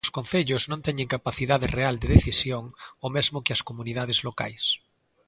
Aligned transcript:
Os 0.07 0.13
concellos 0.17 0.63
non 0.71 0.83
teñen 0.87 1.11
capacidade 1.15 1.67
real 1.77 1.95
de 2.01 2.11
decisión, 2.15 2.63
o 3.05 3.07
mesmo 3.15 3.41
que 3.45 3.53
as 3.55 3.65
comunidades 3.69 4.19
locais. 4.27 4.63